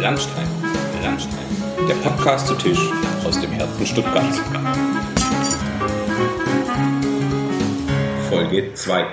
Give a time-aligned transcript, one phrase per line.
[0.00, 0.46] Landstein,
[1.02, 1.44] Landstein,
[1.88, 2.78] der Podcast zu Tisch
[3.24, 4.40] aus dem Herzen Stuttgarts.
[8.30, 9.06] Folge 2.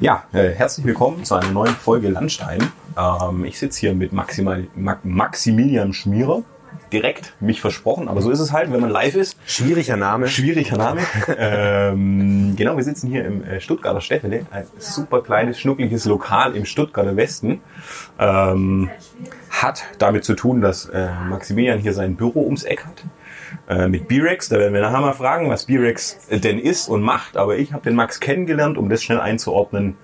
[0.00, 2.72] Ja, äh, herzlich willkommen zu einer neuen Folge Landstein.
[2.98, 6.42] Ähm, ich sitze hier mit Maximal, Ma Maximilian Schmierer.
[6.92, 9.36] Direkt, mich versprochen, aber so ist es halt, wenn man live ist.
[9.46, 10.26] Schwieriger Name.
[10.26, 11.02] Schwieriger Name.
[11.38, 16.64] ähm, genau, wir sitzen hier im äh, Stuttgarter Steffele, ein super kleines, schnuckliges Lokal im
[16.64, 17.60] Stuttgarter Westen.
[18.18, 18.90] Ähm,
[19.62, 23.04] hat damit zu tun, dass äh, Maximilian hier sein Büro ums Eck hat
[23.68, 24.48] äh, mit B-Rex.
[24.48, 27.36] Da werden wir nachher mal fragen, was B-Rex denn ist und macht.
[27.36, 29.96] Aber ich habe den Max kennengelernt, um das schnell einzuordnen.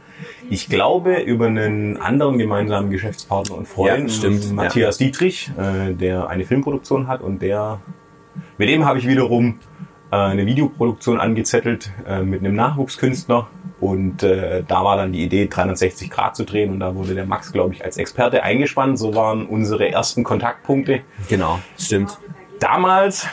[0.49, 6.29] Ich glaube, über einen anderen gemeinsamen Geschäftspartner und Freund, Ja, stimmt, Matthias Dietrich, äh, der
[6.29, 7.81] eine Filmproduktion hat und der,
[8.57, 9.59] mit dem habe ich wiederum
[10.11, 11.91] äh, eine Videoproduktion angezettelt
[12.25, 13.49] mit einem Nachwuchskünstler
[13.81, 17.27] und äh, da war dann die Idee 360 Grad zu drehen und da wurde der
[17.27, 18.99] Max, glaube ich, als Experte eingespannt.
[18.99, 21.01] So waren unsere ersten Kontaktpunkte.
[21.29, 22.19] Genau, stimmt.
[22.59, 23.29] Damals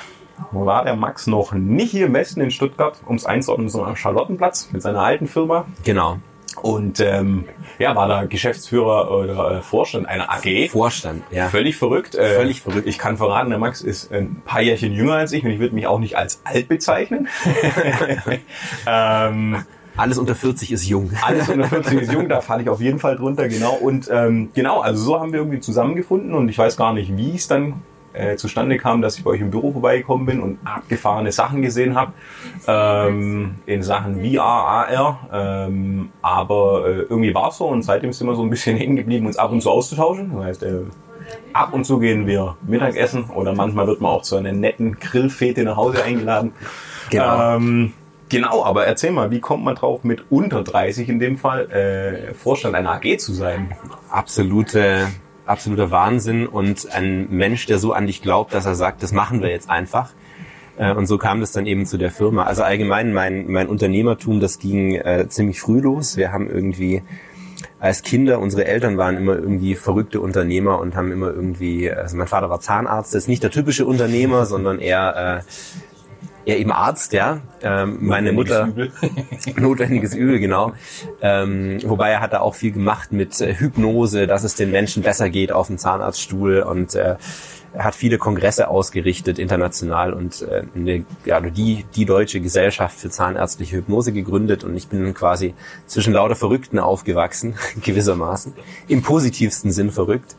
[0.51, 4.69] war der Max noch nicht hier im Westen in Stuttgart, ums einzuordnen, sondern am Charlottenplatz
[4.73, 5.65] mit seiner alten Firma.
[5.85, 6.17] Genau.
[6.61, 7.45] Und ähm,
[7.79, 10.69] ja, war da Geschäftsführer oder äh, Vorstand einer AG.
[10.69, 11.49] Vorstand, ja.
[11.49, 12.15] Völlig verrückt.
[12.15, 12.87] Äh, Völlig verrückt.
[12.87, 15.73] Ich kann verraten, der Max ist ein paar Jährchen jünger als ich und ich würde
[15.73, 17.27] mich auch nicht als alt bezeichnen.
[18.87, 19.63] ähm,
[19.95, 21.11] Alles unter 40 ist jung.
[21.23, 23.73] alles unter 40 ist jung, da falle ich auf jeden Fall drunter, genau.
[23.73, 27.35] Und ähm, genau, also so haben wir irgendwie zusammengefunden und ich weiß gar nicht, wie
[27.35, 27.81] es dann
[28.13, 31.95] äh, zustande kam, dass ich bei euch im Büro vorbeigekommen bin und abgefahrene Sachen gesehen
[31.95, 32.13] habe
[32.67, 35.19] ähm, in Sachen VR, AR.
[35.31, 38.95] Ähm, aber äh, irgendwie war es so und seitdem sind wir so ein bisschen hängen
[38.95, 40.31] geblieben, uns ab und zu auszutauschen.
[40.35, 40.81] Das heißt, äh,
[41.53, 45.63] ab und zu gehen wir Mittagessen oder manchmal wird man auch zu einer netten Grillfete
[45.63, 46.53] nach Hause eingeladen.
[47.09, 47.55] Genau.
[47.55, 47.93] Ähm,
[48.33, 52.33] genau, aber erzähl mal, wie kommt man drauf, mit unter 30 in dem Fall äh,
[52.33, 53.71] Vorstand einer AG zu sein?
[54.09, 55.07] Absolute,
[55.45, 59.41] absoluter Wahnsinn und ein Mensch, der so an dich glaubt, dass er sagt, das machen
[59.41, 60.11] wir jetzt einfach.
[60.77, 62.43] Äh, Und so kam das dann eben zu der Firma.
[62.43, 66.17] Also allgemein mein, mein Unternehmertum, das ging äh, ziemlich früh los.
[66.17, 67.03] Wir haben irgendwie
[67.79, 72.27] als Kinder, unsere Eltern waren immer irgendwie verrückte Unternehmer und haben immer irgendwie, also mein
[72.27, 75.92] Vater war Zahnarzt, ist nicht der typische Unternehmer, sondern eher, äh,
[76.45, 77.41] eher eben Arzt, ja.
[77.61, 78.69] Ähm, meine Mutter,
[79.55, 80.73] notwendiges Übel, genau.
[81.21, 85.03] Ähm, wobei er hat da auch viel gemacht mit äh, Hypnose, dass es den Menschen
[85.03, 87.15] besser geht auf dem Zahnarztstuhl und äh,
[87.77, 93.77] hat viele Kongresse ausgerichtet international und äh, eine, ja, die, die deutsche Gesellschaft für zahnärztliche
[93.77, 95.53] Hypnose gegründet und ich bin quasi
[95.87, 98.53] zwischen lauter Verrückten aufgewachsen, gewissermaßen,
[98.87, 100.35] im positivsten Sinn verrückt.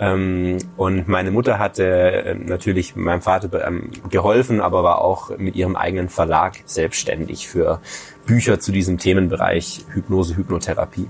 [0.00, 5.54] Ähm, und meine Mutter hatte äh, natürlich meinem Vater ähm, geholfen, aber war auch mit
[5.54, 7.80] ihrem eigenen Verlag selbstständig für
[8.26, 11.08] Bücher zu diesem Themenbereich Hypnose, Hypnotherapie.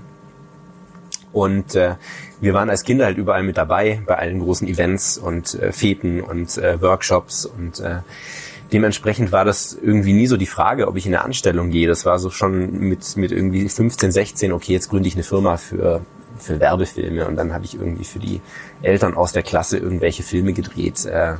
[1.33, 1.95] Und äh,
[2.39, 6.21] wir waren als Kinder halt überall mit dabei, bei allen großen Events und äh, Feten
[6.21, 7.97] und äh, Workshops und äh,
[8.71, 11.87] dementsprechend war das irgendwie nie so die Frage, ob ich in eine Anstellung gehe.
[11.87, 15.57] Das war so schon mit, mit irgendwie 15, 16, okay, jetzt gründe ich eine Firma
[15.57, 16.01] für,
[16.37, 18.41] für Werbefilme und dann habe ich irgendwie für die
[18.81, 21.05] Eltern aus der Klasse irgendwelche Filme gedreht.
[21.05, 21.35] Äh,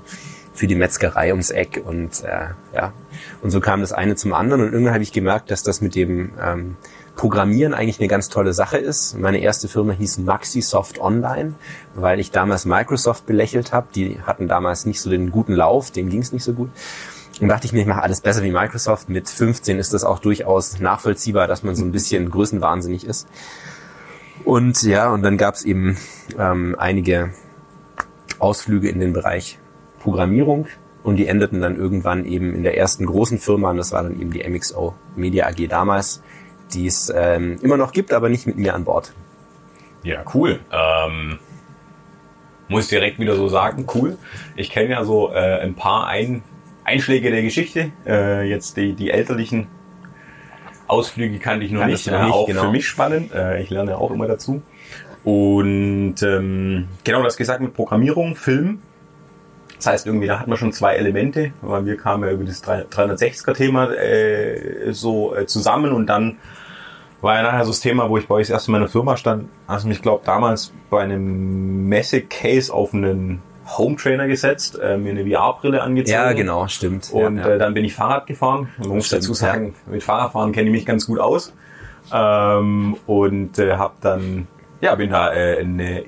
[0.55, 2.93] für die Metzgerei ums Eck und äh, ja
[3.41, 5.95] und so kam das eine zum anderen und irgendwann habe ich gemerkt, dass das mit
[5.95, 6.77] dem ähm,
[7.15, 9.17] Programmieren eigentlich eine ganz tolle Sache ist.
[9.17, 11.53] Meine erste Firma hieß Maxisoft Online,
[11.93, 13.87] weil ich damals Microsoft belächelt habe.
[13.93, 16.69] Die hatten damals nicht so den guten Lauf, denen ging es nicht so gut.
[17.39, 19.09] Und dachte ich mir, ich mache alles besser wie Microsoft.
[19.09, 23.27] Mit 15 ist das auch durchaus nachvollziehbar, dass man so ein bisschen größenwahnsinnig ist.
[24.43, 25.97] Und ja, und dann gab es eben
[26.37, 27.31] ähm, einige
[28.39, 29.57] Ausflüge in den Bereich
[30.01, 30.67] Programmierung
[31.03, 34.19] und die endeten dann irgendwann eben in der ersten großen Firma und das war dann
[34.19, 36.21] eben die MXO Media AG damals,
[36.73, 39.13] die es ähm, immer noch gibt, aber nicht mit mir an Bord.
[40.03, 40.59] Ja, cool.
[40.71, 41.39] Ähm,
[42.67, 44.17] muss ich direkt wieder so sagen, cool.
[44.55, 46.43] Ich kenne ja so äh, ein paar ein
[46.83, 47.91] Einschläge der Geschichte.
[48.05, 49.67] Äh, jetzt die, die elterlichen
[50.87, 52.13] Ausflüge kannte ich noch Kanntest nicht.
[52.13, 52.61] noch nicht, auch genau.
[52.63, 53.33] für mich spannend.
[53.33, 54.61] Äh, ich lerne ja auch immer dazu.
[55.23, 58.79] Und ähm, genau das gesagt mit Programmierung, Film.
[59.77, 62.63] Das heißt, irgendwie, da hat man schon zwei Elemente, weil wir kamen ja über das
[62.63, 66.37] 360er-Thema äh, so äh, zusammen und dann
[67.23, 68.89] war ja nachher so das Thema, wo ich bei euch das erste Mal in der
[68.89, 74.97] Firma stand, hast du mich, glaube damals bei einem Messe-Case auf einen Home-Trainer gesetzt, äh,
[74.97, 76.13] mir eine VR-Brille angezogen.
[76.13, 77.09] Ja, genau, stimmt.
[77.11, 77.55] Und ja, ja.
[77.55, 78.67] Äh, dann bin ich Fahrrad gefahren.
[78.77, 81.53] Man muss Stimmt, dazu sagen, mit Fahrradfahren kenne ich mich ganz gut aus.
[82.11, 84.47] Ähm, und äh, habe dann,
[84.81, 86.01] ja, bin da äh, eine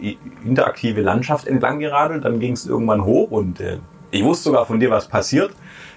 [0.44, 2.26] interaktive Landschaft entlang geradelt.
[2.26, 3.78] Dann ging es irgendwann hoch und äh,
[4.12, 5.52] Ich wusste sogar von dir, was passiert,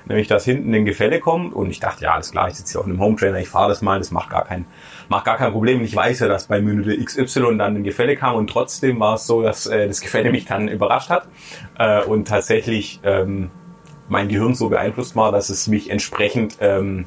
[0.06, 2.80] nämlich dass hinten ein Gefälle kommt und ich dachte, ja, alles klar, ich sitze hier
[2.80, 4.64] auf einem Home Trainer, ich fahre das mal, das macht gar kein,
[5.08, 5.82] macht gar kein Problem.
[5.82, 9.26] Ich weiß ja, dass bei Minute XY dann ein Gefälle kam und trotzdem war es
[9.26, 11.28] so, dass äh, das Gefälle mich dann überrascht hat
[11.78, 13.50] äh, und tatsächlich ähm,
[14.08, 17.06] mein Gehirn so beeinflusst war, dass es mich entsprechend ähm,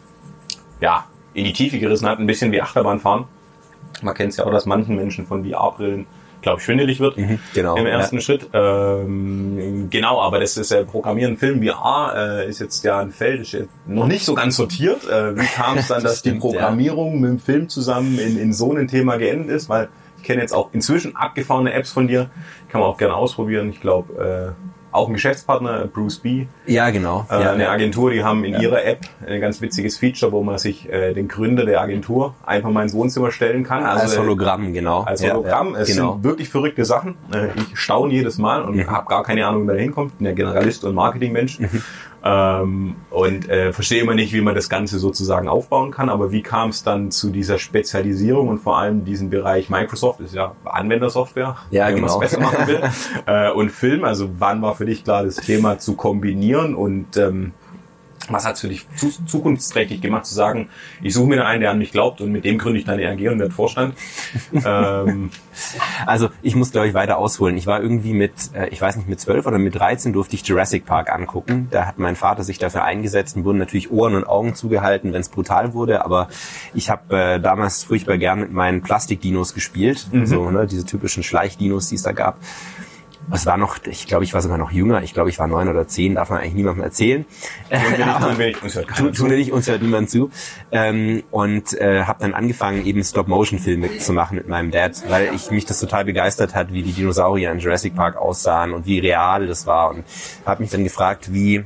[0.79, 3.25] ja, in die Tiefe gerissen hat, ein bisschen wie Achterbahnfahren.
[4.01, 6.05] Man kennt es ja auch, dass manchen Menschen von VR-Brillen,
[6.41, 7.91] glaube ich, schwindelig wird Mhm, genau, im ja.
[7.91, 8.47] ersten Schritt.
[8.53, 13.41] Ähm, genau, aber das ist ja Programmieren, Film, VR äh, ist jetzt ja ein Feld,
[13.41, 15.07] ist noch nicht so ganz sortiert.
[15.09, 16.49] Äh, wie kam es dann, Das dass die stimmt, ja.
[16.49, 19.69] Programmierung mit dem Film zusammen in, in so ein Thema geendet ist?
[19.69, 22.29] Weil ich kenne jetzt auch inzwischen abgefahrene Apps von dir,
[22.69, 23.69] kann man auch gerne ausprobieren.
[23.69, 27.25] Ich glaube, äh, auch ein Geschäftspartner, Bruce B, Ja, genau.
[27.29, 27.71] äh, ja, eine ja.
[27.71, 31.27] Agentur, die haben in ihrer App ein ganz witziges Feature, wo man sich äh, den
[31.27, 33.83] Gründer der Agentur einfach mal ins Wohnzimmer stellen kann.
[33.83, 35.01] als äh, Hologramm, genau.
[35.03, 35.73] als Ja, Hologramm.
[35.75, 36.13] Ja, es genau.
[36.13, 37.15] sind wirklich verrückte Sachen.
[37.33, 40.17] Äh, Ich staune jedes Mal und habe gar keine Ahnung, wie man da hinkommt.
[40.17, 41.59] Bin ja Generalist und Marketingmensch.
[42.23, 46.09] Ähm, und äh, verstehe immer nicht, wie man das Ganze sozusagen aufbauen kann.
[46.09, 50.35] Aber wie kam es dann zu dieser Spezialisierung und vor allem diesen Bereich Microsoft ist
[50.35, 52.13] ja Anwendersoftware, Ja, wenn man genau.
[52.13, 52.81] es besser machen will.
[53.25, 57.53] äh, und Film, also wann war für dich klar, das Thema zu kombinieren und ähm,
[58.29, 60.69] was hat es für dich zu, zukunftsträchtig gemacht, zu sagen,
[61.01, 63.09] ich suche mir einen, der an mich glaubt und mit dem gründe ich dann eine
[63.09, 63.95] AG und werde Vorstand?
[64.65, 65.31] ähm,
[66.05, 67.57] Also ich muss, glaube ich, weiter ausholen.
[67.57, 70.43] Ich war irgendwie mit, äh, ich weiß nicht, mit 12 oder mit 13 durfte ich
[70.45, 71.67] Jurassic Park angucken.
[71.71, 75.21] Da hat mein Vater sich dafür eingesetzt und wurden natürlich Ohren und Augen zugehalten, wenn
[75.21, 76.05] es brutal wurde.
[76.05, 76.29] Aber
[76.73, 80.07] ich habe äh, damals furchtbar gern mit meinen Plastikdinos gespielt.
[80.25, 82.37] So, ne, diese typischen Schleichdinos, die es da gab.
[83.33, 85.03] Es war noch, ich glaube, ich war sogar noch jünger.
[85.03, 87.25] Ich glaube, ich war neun oder zehn, darf man eigentlich niemandem erzählen.
[87.69, 89.81] und wenn ich, und wenn ich, uns hört Tu, keiner tun wir nicht, uns hört
[89.81, 90.31] niemand zu.
[90.71, 95.51] Ähm, und äh, habe dann angefangen, eben Stop-Motion-Filme zu machen mit meinem Dad, weil ich
[95.51, 99.47] mich das total begeistert hat, wie die Dinosaurier in Jurassic Park aussahen und wie real
[99.47, 99.91] das war.
[99.91, 100.03] Und
[100.45, 101.63] habe mich dann gefragt, wie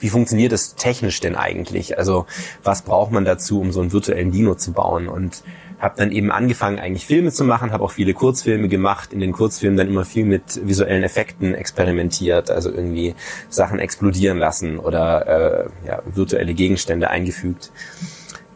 [0.00, 1.98] wie funktioniert das technisch denn eigentlich?
[1.98, 2.26] Also
[2.62, 5.08] was braucht man dazu, um so einen virtuellen Dino zu bauen?
[5.08, 5.42] Und
[5.82, 9.32] habe dann eben angefangen, eigentlich Filme zu machen, habe auch viele Kurzfilme gemacht, in den
[9.32, 13.16] Kurzfilmen dann immer viel mit visuellen Effekten experimentiert, also irgendwie
[13.48, 17.72] Sachen explodieren lassen oder äh, ja, virtuelle Gegenstände eingefügt.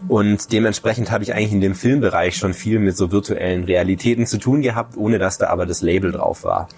[0.07, 4.39] Und dementsprechend habe ich eigentlich in dem Filmbereich schon viel mit so virtuellen Realitäten zu
[4.39, 6.69] tun gehabt, ohne dass da aber das Label drauf war.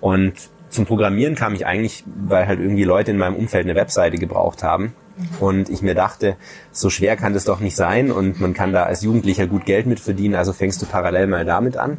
[0.00, 0.34] Und
[0.68, 4.62] zum Programmieren kam ich eigentlich, weil halt irgendwie Leute in meinem Umfeld eine Webseite gebraucht
[4.62, 4.92] haben.
[5.40, 6.36] Und ich mir dachte,
[6.72, 9.86] so schwer kann das doch nicht sein und man kann da als Jugendlicher gut Geld
[9.86, 11.98] mit verdienen, also fängst du parallel mal damit an.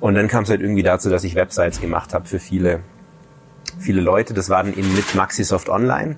[0.00, 2.80] Und dann kam es halt irgendwie dazu, dass ich Websites gemacht habe für viele,
[3.78, 4.34] viele Leute.
[4.34, 6.16] Das war dann eben mit Maxisoft Online.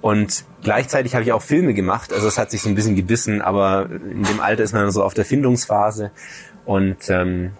[0.00, 2.12] Und gleichzeitig habe ich auch Filme gemacht.
[2.12, 5.02] Also es hat sich so ein bisschen gebissen, aber in dem Alter ist man so
[5.02, 6.12] auf der Findungsphase.
[6.64, 7.52] Und ähm,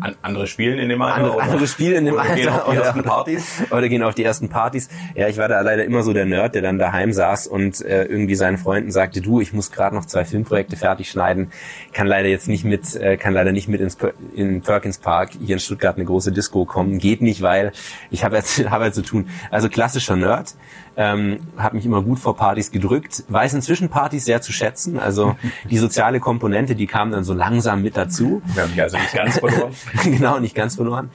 [0.00, 1.16] An, andere spielen in dem Alter?
[1.16, 1.44] andere, oder?
[1.44, 2.34] andere Spiele in dem oder Alter.
[2.34, 3.62] Gehen auf die ersten Partys?
[3.70, 4.88] Oder gehen auf die ersten Partys.
[5.14, 8.04] Ja, ich war da leider immer so der Nerd, der dann daheim saß und äh,
[8.04, 11.52] irgendwie seinen Freunden sagte, du, ich muss gerade noch zwei Filmprojekte fertig schneiden,
[11.92, 13.96] kann leider jetzt nicht mit, äh, kann leider nicht mit ins
[14.34, 16.98] in Perkins Park hier in Stuttgart eine große Disco kommen.
[16.98, 17.72] Geht nicht, weil
[18.10, 19.28] ich habe jetzt habe halt zu tun.
[19.50, 20.54] Also klassischer Nerd.
[20.94, 24.98] Ähm, habe mich immer gut vor Partys gedrückt, weiß inzwischen Partys sehr zu schätzen.
[24.98, 25.36] Also
[25.70, 28.42] die soziale Komponente, die kam dann so langsam mit dazu.
[28.52, 29.61] Wir haben mich also nicht ganz verloren.
[30.04, 31.10] genau, nicht ganz verloren.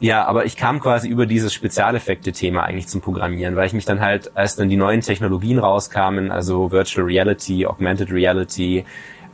[0.00, 4.00] Ja, aber ich kam quasi über dieses Spezialeffekte-Thema eigentlich zum Programmieren, weil ich mich dann
[4.00, 8.84] halt, als dann die neuen Technologien rauskamen, also Virtual Reality, Augmented Reality,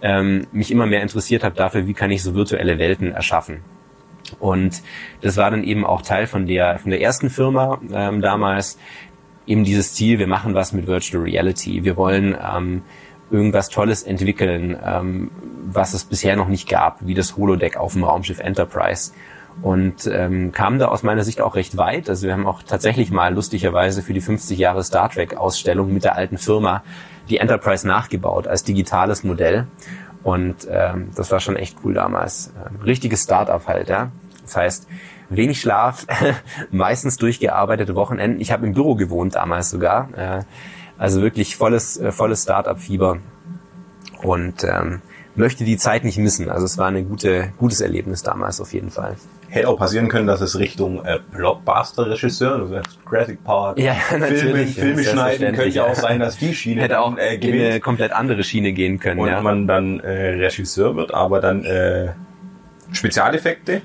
[0.00, 3.60] ähm, mich immer mehr interessiert habe dafür, wie kann ich so virtuelle Welten erschaffen.
[4.38, 4.82] Und
[5.20, 8.78] das war dann eben auch Teil von der, von der ersten Firma ähm, damals,
[9.46, 11.84] eben dieses Ziel, wir machen was mit Virtual Reality.
[11.84, 12.82] Wir wollen ähm,
[13.30, 15.30] irgendwas Tolles entwickeln, ähm,
[15.64, 19.12] was es bisher noch nicht gab, wie das Holodeck auf dem Raumschiff Enterprise.
[19.62, 22.08] Und ähm, kam da aus meiner Sicht auch recht weit.
[22.08, 26.04] Also wir haben auch tatsächlich mal lustigerweise für die 50 Jahre Star Trek Ausstellung mit
[26.04, 26.82] der alten Firma
[27.28, 29.66] die Enterprise nachgebaut als digitales Modell.
[30.22, 32.52] Und ähm, das war schon echt cool damals.
[32.66, 34.10] Ähm, richtiges Start-up halt, ja.
[34.42, 34.88] Das heißt,
[35.28, 36.06] wenig Schlaf,
[36.70, 38.40] meistens durchgearbeitete Wochenenden.
[38.40, 40.08] Ich habe im Büro gewohnt damals sogar.
[40.16, 40.42] Äh,
[40.98, 43.18] also wirklich volles, äh, volles Start-up-Fieber.
[44.22, 45.02] Und ähm,
[45.36, 46.50] möchte die Zeit nicht missen.
[46.50, 49.16] Also es war ein gute, gutes Erlebnis damals auf jeden Fall.
[49.48, 55.04] Hätte auch passieren können, dass es Richtung äh, Blockbuster-Regisseur, sagst Jurassic Park, Ja, Filme, Filme
[55.04, 58.42] schneiden, könnte ja auch sein, dass die Schiene Hätte auch äh, in eine komplett andere
[58.42, 59.20] Schiene gehen können.
[59.20, 59.40] und ja.
[59.40, 62.12] man dann äh, Regisseur wird, aber dann äh,
[62.92, 63.82] Spezialeffekte,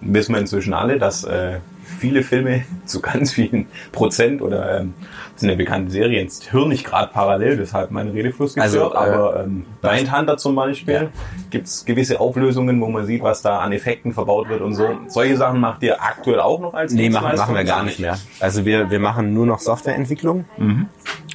[0.00, 1.58] wissen wir inzwischen alle, dass äh,
[1.98, 4.94] viele Filme zu ganz vielen Prozent oder ähm,
[5.36, 6.24] sind ja bekannte Serien.
[6.24, 10.54] Jetzt höre nicht gerade parallel, deshalb mein Redefluss gestört, Also, äh, aber ähm, Mindhunter zum
[10.54, 11.08] Beispiel Ja.
[11.50, 14.88] gibt's gewisse Auflösungen, wo man sieht, was da an Effekten verbaut wird und so.
[15.08, 18.18] Solche Sachen macht ihr aktuell auch noch als Nee, machen, machen wir gar nicht mehr.
[18.40, 20.44] Also wir, wir machen nur noch Softwareentwicklung.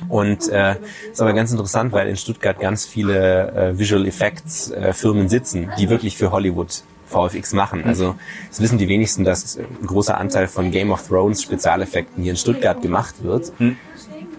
[0.07, 0.75] Und äh,
[1.11, 5.69] ist aber ganz interessant, weil in Stuttgart ganz viele äh, Visual Effects äh, Firmen sitzen,
[5.77, 7.83] die wirklich für Hollywood VFX machen.
[7.85, 8.15] Also
[8.51, 12.37] es wissen die wenigsten, dass ein großer Anteil von Game of Thrones Spezialeffekten hier in
[12.37, 13.51] Stuttgart gemacht wird.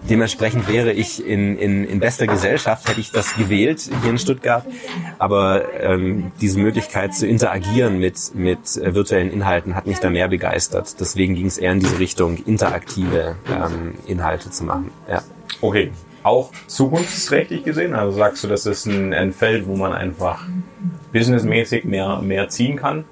[0.09, 4.65] Dementsprechend wäre ich in, in, in bester Gesellschaft, hätte ich das gewählt hier in Stuttgart.
[5.19, 10.27] Aber ähm, diese Möglichkeit zu interagieren mit, mit äh, virtuellen Inhalten hat mich da mehr
[10.27, 10.99] begeistert.
[10.99, 14.91] Deswegen ging es eher in diese Richtung, interaktive ähm, Inhalte zu machen.
[15.07, 15.21] Ja.
[15.61, 15.91] Okay.
[16.23, 17.95] Auch zukunftsträchtig gesehen?
[17.95, 20.45] Also sagst du, das ist ein, ein Feld, wo man einfach
[21.11, 23.05] businessmäßig mehr, mehr ziehen kann,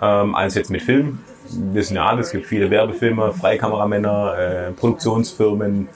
[0.00, 1.20] ähm, als jetzt mit Film?
[1.48, 5.88] Wir wissen ja alle, es gibt viele Werbefilme, Freikameramänner, äh, Produktionsfirmen,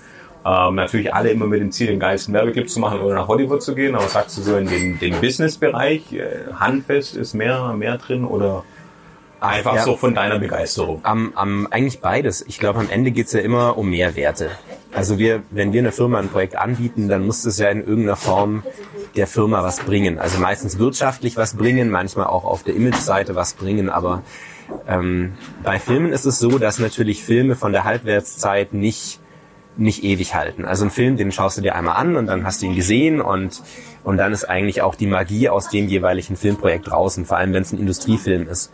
[0.44, 3.62] ähm, natürlich alle immer mit dem Ziel, den geilsten Werbeclip zu machen oder nach Hollywood
[3.62, 3.94] zu gehen.
[3.94, 8.64] Aber sagst du so in den, den Business-Bereich, äh, handfest ist mehr, mehr drin oder
[9.40, 9.82] einfach Ja.
[9.82, 11.00] so von deiner Begeisterung?
[11.02, 12.44] Am, am, eigentlich beides.
[12.46, 14.50] Ich glaube, am Ende geht's ja immer um Mehrwerte.
[14.92, 18.16] Also wir, wenn wir einer Firma ein Projekt anbieten, dann muss es ja in irgendeiner
[18.16, 18.62] Form
[19.16, 20.18] der Firma was bringen.
[20.18, 24.22] Also meistens wirtschaftlich was bringen, manchmal auch auf der Image-Seite was bringen, aber
[24.88, 25.32] ähm,
[25.62, 29.20] bei Filmen ist es so, dass natürlich Filme von der Halbwertszeit nicht
[29.76, 30.64] nicht ewig halten.
[30.64, 33.20] Also ein Film, den schaust du dir einmal an und dann hast du ihn gesehen
[33.20, 33.62] und,
[34.04, 37.62] und dann ist eigentlich auch die Magie aus dem jeweiligen Filmprojekt draußen, vor allem wenn
[37.62, 38.72] es ein Industriefilm ist.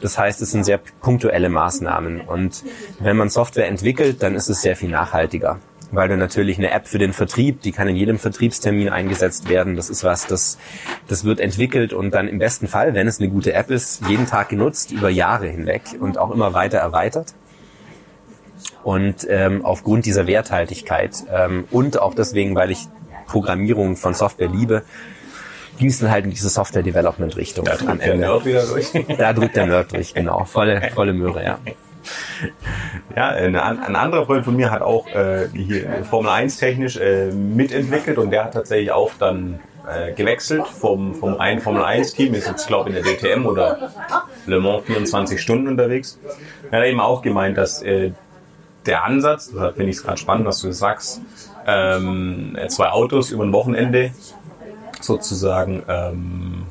[0.00, 2.64] Das heißt, es sind sehr punktuelle Maßnahmen und
[2.98, 5.58] wenn man Software entwickelt, dann ist es sehr viel nachhaltiger.
[5.94, 9.76] Weil du natürlich eine App für den Vertrieb, die kann in jedem Vertriebstermin eingesetzt werden.
[9.76, 10.56] Das ist was, das,
[11.06, 14.26] das wird entwickelt und dann im besten Fall, wenn es eine gute App ist, jeden
[14.26, 17.34] Tag genutzt, über Jahre hinweg und auch immer weiter erweitert.
[18.84, 22.88] Und ähm, aufgrund dieser Werthaltigkeit ähm, und auch deswegen, weil ich
[23.26, 24.82] Programmierung von Software liebe,
[25.78, 28.26] ging es dann halt in diese Software-Development-Richtung Da am drückt der Ende.
[28.26, 28.92] Nerd wieder durch.
[29.18, 30.44] Da drückt der Nerd durch, genau.
[30.44, 31.58] Volle, volle Möhre, ja.
[33.16, 37.30] Ja, ein, ein anderer Freund von mir hat auch äh, hier Formel 1 technisch äh,
[37.30, 42.34] mitentwickelt und der hat tatsächlich auch dann äh, gewechselt vom, vom reinen Formel 1 Team,
[42.34, 43.92] ist jetzt glaube ich in der DTM oder
[44.46, 46.18] Le Mans 24 Stunden unterwegs.
[46.70, 48.10] Er hat eben auch gemeint, dass äh,
[48.86, 51.20] der Ansatz, deshalb finde ich es gerade spannend, dass du sagst,
[51.66, 54.12] ähm, zwei Autos über ein Wochenende
[55.00, 56.66] sozusagen ähm,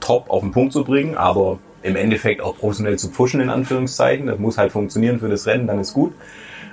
[0.00, 4.26] top auf den Punkt zu bringen, aber im Endeffekt auch professionell zu pushen, in Anführungszeichen.
[4.26, 6.12] Das muss halt funktionieren für das Rennen, dann ist gut.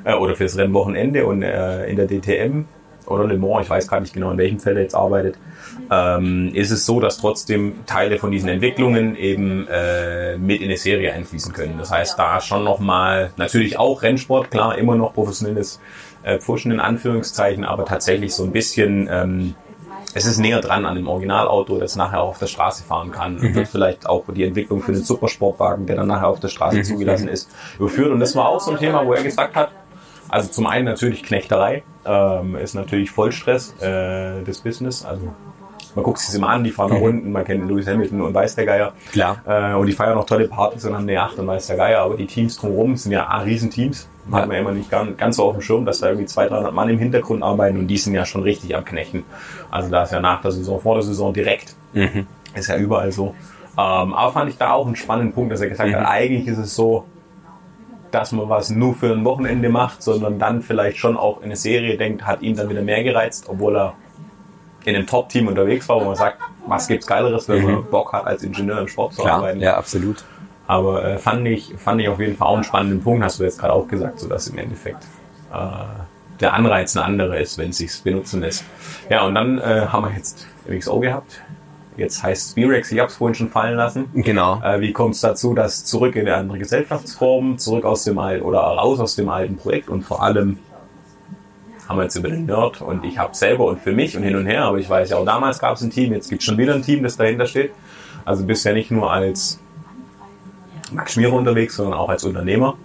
[0.04, 2.66] Äh, oder für das Rennwochenende und äh, in der DTM
[3.08, 5.36] oder Le Mans, ich weiß gar nicht genau, in welchem Feld er jetzt arbeitet,
[5.92, 10.78] ähm, ist es so, dass trotzdem Teile von diesen Entwicklungen eben äh, mit in eine
[10.78, 11.76] Serie einfließen können.
[11.78, 15.80] Das heißt, da schon nochmal, natürlich auch Rennsport, klar, immer noch professionelles
[16.24, 19.56] äh, Pushen in Anführungszeichen, aber tatsächlich so ein bisschen ähm,
[20.14, 23.38] es ist näher dran an dem Originalauto, das nachher auch auf der Straße fahren kann.
[23.38, 26.82] Und wird vielleicht auch die Entwicklung für den Supersportwagen, der dann nachher auf der Straße
[26.82, 28.12] zugelassen ist, überführt.
[28.12, 29.72] Und das war auch so ein Thema, wo er gesagt hat,
[30.30, 35.06] also zum einen natürlich Knechterei, ähm, ist natürlich Vollstress äh, des Business.
[35.06, 35.34] Also
[35.96, 38.56] man guckt sich immer an, die fahren nach unten, man kennt Lewis Hamilton und weiß
[38.56, 38.94] der Geier.
[39.12, 39.42] Klar.
[39.48, 42.02] Äh, und die feiern noch tolle Partys und haben eine Yacht und weiß der Geier.
[42.02, 44.08] Aber die Teams drumherum sind ja ah, Riesenteams.
[44.32, 46.52] Hat man ja immer nicht ganz, ganz so auf dem Schirm, dass da irgendwie 200,
[46.52, 49.24] 300 Mann im Hintergrund arbeiten und die sind ja schon richtig am Knechten.
[49.72, 51.76] Also da ist ja nach der Saison, vor der Saison direkt.
[52.54, 53.36] Ist ja überall so.
[53.78, 56.58] Ähm, aber fand ich da auch einen spannenden Punkt, dass er gesagt hat, eigentlich ist
[56.58, 57.06] es so,
[58.12, 61.56] dass man was nur für ein Wochenende macht, sondern dann vielleicht schon auch in eine
[61.56, 63.94] Serie denkt, hat ihn dann wieder mehr gereizt, obwohl er
[64.86, 68.26] in einem Top-Team unterwegs war, wo man sagt, was gibt's Geileres, wenn man Bock hat,
[68.26, 69.60] als Ingenieur im Sport zu Klar, arbeiten.
[69.60, 70.24] ja, absolut.
[70.66, 73.44] Aber äh, fand, ich, fand ich auf jeden Fall auch einen spannenden Punkt, hast du
[73.44, 75.04] jetzt gerade auch gesagt, so dass im Endeffekt
[75.54, 75.58] äh,
[76.40, 78.64] der Anreiz ein anderer ist, wenn es sich benutzen lässt.
[79.10, 81.42] Ja, und dann äh, haben wir jetzt MXO gehabt.
[81.98, 84.06] Jetzt heißt Spirex, ich habe es vorhin schon fallen lassen.
[84.14, 84.62] Genau.
[84.62, 88.46] Äh, wie kommt es dazu, dass zurück in eine andere Gesellschaftsform, zurück aus dem alten
[88.46, 90.60] oder raus aus dem alten Projekt und vor allem
[91.90, 94.36] haben wir jetzt über den Nerd und ich habe selber und für mich und hin
[94.36, 96.46] und her, aber ich weiß ja auch damals gab es ein Team, jetzt gibt es
[96.46, 97.72] schon wieder ein Team, das dahinter steht.
[98.26, 99.60] Also bist ja nicht nur als
[100.92, 102.78] Max Schmierer unterwegs, sondern auch als Unternehmer.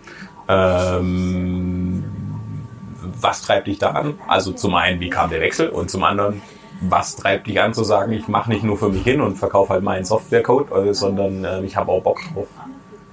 [0.49, 2.04] Ähm,
[3.21, 4.14] was treibt dich da an?
[4.26, 6.40] Also zum einen, wie kam der Wechsel und zum anderen,
[6.89, 9.73] was treibt dich an zu sagen, ich mache nicht nur für mich hin und verkaufe
[9.73, 12.49] halt meinen Softwarecode, äh, sondern äh, ich habe auch Bock drauf.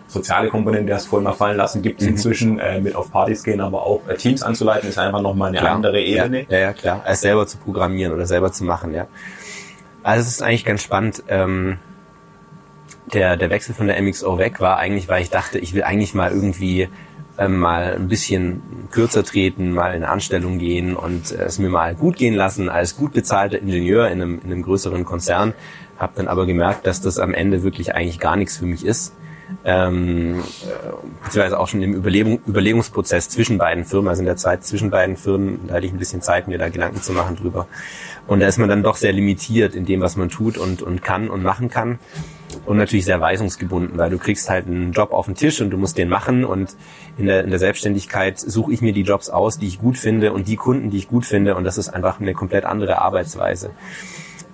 [0.08, 3.44] Soziale Komponente, hast du vorhin mal fallen lassen, gibt es inzwischen äh, mit auf Partys
[3.44, 5.76] gehen, aber auch äh, Teams anzuleiten, ist einfach nochmal eine Klar.
[5.76, 6.48] andere Ebene.
[6.50, 7.04] Ja, ja, ja, klar.
[7.06, 9.06] Es selber zu programmieren oder selber zu machen, ja.
[10.02, 11.24] Also es ist eigentlich ganz spannend.
[11.28, 11.78] Ähm,
[13.14, 16.16] der, der Wechsel von der MXO weg war eigentlich, weil ich dachte, ich will eigentlich
[16.16, 16.90] mal irgendwie
[17.40, 21.70] ähm, mal ein bisschen kürzer treten, mal in eine Anstellung gehen und äh, es mir
[21.70, 25.54] mal gut gehen lassen als gut bezahlter Ingenieur in einem, in einem größeren Konzern.
[25.98, 29.14] Habe dann aber gemerkt, dass das am Ende wirklich eigentlich gar nichts für mich ist.
[29.66, 30.44] Ähm, äh,
[31.24, 35.18] beziehungsweise auch schon im Überlegung, Überlegungsprozess zwischen beiden Firmen, also in der Zeit zwischen beiden
[35.18, 37.68] Firmen, da hatte ich ein bisschen Zeit, mir da Gedanken zu machen drüber.
[38.28, 41.02] Und da ist man dann doch sehr limitiert in dem, was man tut und, und
[41.02, 42.00] kann und machen kann.
[42.66, 45.78] Und natürlich sehr weisungsgebunden, weil du kriegst halt einen Job auf den Tisch und du
[45.78, 46.46] musst den machen.
[46.46, 46.76] Und
[47.18, 50.34] in der, in der Selbstständigkeit suche ich mir die Jobs aus, die ich gut finde
[50.34, 51.56] und die Kunden, die ich gut finde.
[51.56, 53.72] Und das ist einfach eine komplett andere Arbeitsweise.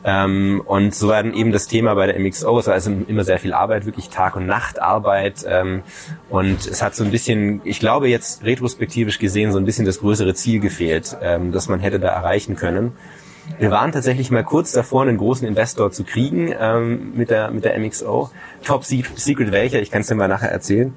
[0.08, 2.60] Ähm, und so war dann eben das Thema bei der MXO.
[2.60, 5.44] Es war also immer sehr viel Arbeit, wirklich Tag- und Nachtarbeit.
[5.48, 5.82] Ähm,
[6.30, 10.00] und es hat so ein bisschen, ich glaube jetzt retrospektivisch gesehen, so ein bisschen das
[10.00, 12.94] größere Ziel gefehlt, ähm, das man hätte da erreichen können.
[13.58, 17.64] Wir waren tatsächlich mal kurz davor, einen großen Investor zu kriegen ähm, mit, der, mit
[17.64, 18.30] der MXO.
[18.64, 20.94] Top Secret welcher, ich kann es dir mal nachher erzählen.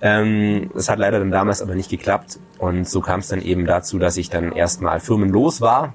[0.00, 2.38] Ähm, das hat leider dann damals aber nicht geklappt.
[2.58, 5.92] Und so kam es dann eben dazu, dass ich dann erstmal firmenlos war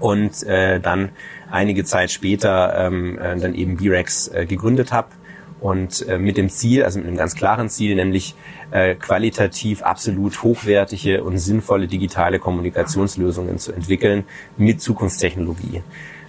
[0.00, 1.10] und äh, dann
[1.50, 5.08] einige Zeit später ähm, äh, dann eben B-Rex äh, gegründet habe
[5.60, 8.34] und äh, mit dem Ziel, also mit einem ganz klaren Ziel, nämlich
[8.70, 14.24] äh, qualitativ absolut hochwertige und sinnvolle digitale Kommunikationslösungen zu entwickeln
[14.56, 15.82] mit Zukunftstechnologie.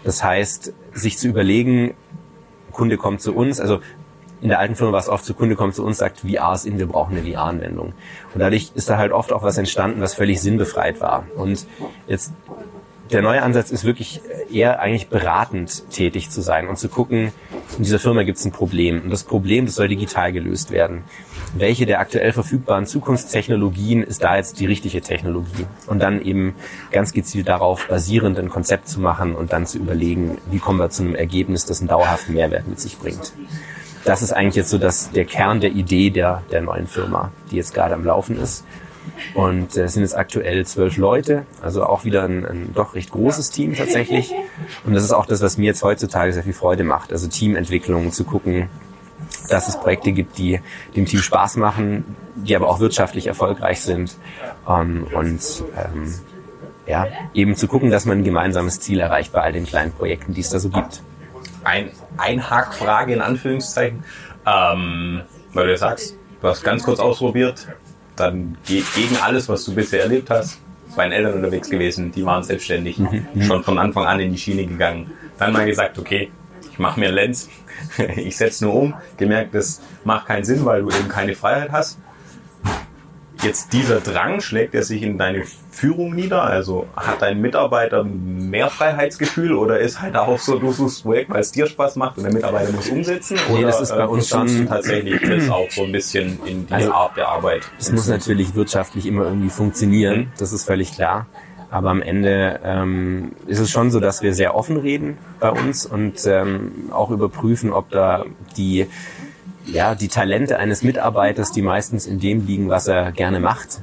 [0.03, 1.93] Das heißt, sich zu überlegen,
[2.71, 3.79] Kunde kommt zu uns, also
[4.39, 6.65] in der alten Firma war es oft so, Kunde kommt zu uns, sagt, VR ist
[6.65, 7.93] in, wir brauchen eine VR-Anwendung.
[8.33, 11.25] Und dadurch ist da halt oft auch was entstanden, was völlig sinnbefreit war.
[11.35, 11.65] Und
[12.07, 12.33] jetzt
[13.11, 14.21] der neue Ansatz ist wirklich
[14.51, 17.31] eher eigentlich beratend tätig zu sein und zu gucken,
[17.77, 19.01] in dieser Firma gibt es ein Problem.
[19.01, 21.03] Und das Problem, das soll digital gelöst werden.
[21.55, 25.65] Welche der aktuell verfügbaren Zukunftstechnologien ist da jetzt die richtige Technologie?
[25.87, 26.55] Und dann eben
[26.91, 30.89] ganz gezielt darauf basierend ein Konzept zu machen und dann zu überlegen, wie kommen wir
[30.89, 33.33] zu einem Ergebnis, das einen dauerhaften Mehrwert mit sich bringt.
[34.03, 37.57] Das ist eigentlich jetzt so das, der Kern der Idee der, der neuen Firma, die
[37.57, 38.63] jetzt gerade am Laufen ist.
[39.33, 43.11] Und äh, es sind jetzt aktuell zwölf Leute, also auch wieder ein, ein doch recht
[43.11, 44.33] großes Team tatsächlich.
[44.85, 47.11] Und das ist auch das, was mir jetzt heutzutage sehr viel Freude macht.
[47.11, 48.69] Also Teamentwicklung, zu gucken,
[49.49, 50.59] dass es Projekte gibt, die
[50.95, 52.03] dem Team Spaß machen,
[52.35, 54.15] die aber auch wirtschaftlich erfolgreich sind.
[54.67, 56.13] Ähm, und ähm,
[56.85, 60.33] ja, eben zu gucken, dass man ein gemeinsames Ziel erreicht bei all den kleinen Projekten,
[60.33, 61.01] die es da so gibt.
[61.63, 64.03] Ein Einhakfrage in Anführungszeichen,
[64.45, 65.21] ähm,
[65.53, 67.67] weil du sagst, du hast ganz kurz ausprobiert,
[68.19, 70.59] dann geht gegen alles, was du bisher erlebt hast.
[70.95, 73.25] Bei den Eltern unterwegs gewesen, die waren selbstständig, mhm.
[73.43, 75.11] schon von Anfang an in die Schiene gegangen.
[75.37, 76.31] Dann mal gesagt, okay,
[76.71, 77.49] ich mache mir einen Lens,
[78.15, 81.99] ich setze nur um, gemerkt, das macht keinen Sinn, weil du eben keine Freiheit hast
[83.47, 86.43] jetzt dieser Drang, schlägt er sich in deine Führung nieder?
[86.43, 91.39] Also hat dein Mitarbeiter mehr Freiheitsgefühl oder ist halt auch so, du suchst Projekt, weil
[91.39, 93.37] es dir Spaß macht und der Mitarbeiter muss umsetzen?
[93.51, 96.73] Nee, das ist bei äh, uns schon tatsächlich das auch so ein bisschen in die
[96.73, 97.63] also, Art der Arbeit.
[97.79, 100.31] Es muss natürlich wirtschaftlich immer irgendwie funktionieren, mhm.
[100.37, 101.27] das ist völlig klar.
[101.69, 105.85] Aber am Ende ähm, ist es schon so, dass wir sehr offen reden bei uns
[105.85, 108.23] und ähm, auch überprüfen, ob da
[108.55, 108.87] die
[109.67, 113.79] ja, die Talente eines Mitarbeiters, die meistens in dem liegen, was er gerne macht,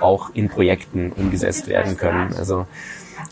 [0.00, 2.34] auch in Projekten umgesetzt werden können.
[2.36, 2.66] Also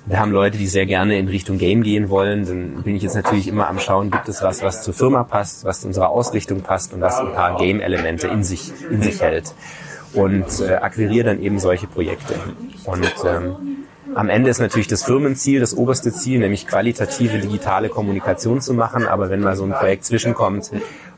[0.07, 2.47] wir haben Leute, die sehr gerne in Richtung Game gehen wollen.
[2.47, 5.65] Dann bin ich jetzt natürlich immer am Schauen, gibt es was, was zur Firma passt,
[5.65, 9.55] was zu unserer Ausrichtung passt und was ein paar Game-Elemente in sich, in sich hält.
[10.13, 12.35] Und äh, akquiriere dann eben solche Projekte.
[12.85, 13.57] Und ähm,
[14.15, 19.07] am Ende ist natürlich das Firmenziel, das oberste Ziel, nämlich qualitative digitale Kommunikation zu machen.
[19.07, 20.71] Aber wenn mal so ein Projekt zwischenkommt,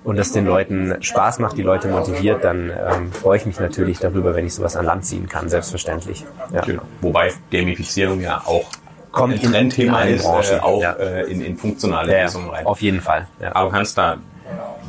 [0.06, 3.98] und das den Leuten Spaß macht, die Leute motiviert, dann ähm, freue ich mich natürlich
[3.98, 6.24] darüber, wenn ich sowas an Land ziehen kann, selbstverständlich.
[6.52, 6.60] Ja.
[6.60, 6.82] Genau.
[7.00, 8.66] Wobei Gamifizierung ja auch
[9.10, 10.92] kommt ein Trendthema ist, äh, auch ja.
[10.92, 12.66] äh, in, in funktionale ja, Lösungen rein.
[12.66, 13.26] Auf jeden Fall.
[13.40, 13.56] Ja.
[13.56, 14.18] Aber kannst da,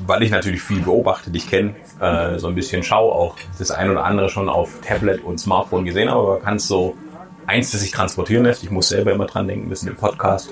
[0.06, 3.90] weil ich natürlich viel beobachte, dich kenne, äh, so ein bisschen schau auch das ein
[3.90, 6.96] oder andere schon auf Tablet und Smartphone gesehen, aber kannst so
[7.48, 8.64] eins, das sich transportieren lässt.
[8.64, 10.50] Ich muss selber immer dran denken, wir sind im Podcast.